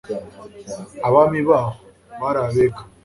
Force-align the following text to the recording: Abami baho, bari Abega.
Abami 1.07 1.39
baho, 1.49 1.71
bari 2.19 2.39
Abega. 2.47 2.81